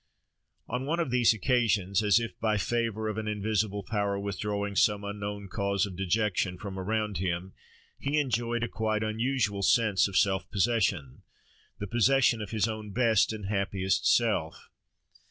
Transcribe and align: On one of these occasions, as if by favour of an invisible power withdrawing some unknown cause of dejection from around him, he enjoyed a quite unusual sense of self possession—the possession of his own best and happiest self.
On 0.67 0.87
one 0.87 0.99
of 0.99 1.11
these 1.11 1.31
occasions, 1.31 2.01
as 2.01 2.19
if 2.19 2.31
by 2.39 2.57
favour 2.57 3.07
of 3.07 3.19
an 3.19 3.27
invisible 3.27 3.83
power 3.83 4.17
withdrawing 4.17 4.75
some 4.75 5.03
unknown 5.03 5.47
cause 5.47 5.85
of 5.85 5.95
dejection 5.95 6.57
from 6.57 6.79
around 6.79 7.17
him, 7.19 7.53
he 7.99 8.17
enjoyed 8.19 8.63
a 8.63 8.67
quite 8.67 9.03
unusual 9.03 9.61
sense 9.61 10.07
of 10.07 10.17
self 10.17 10.49
possession—the 10.49 11.85
possession 11.85 12.41
of 12.41 12.49
his 12.49 12.67
own 12.67 12.89
best 12.89 13.31
and 13.31 13.45
happiest 13.45 14.11
self. 14.11 14.71